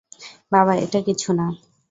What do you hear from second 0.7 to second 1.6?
-এটা কিছু না।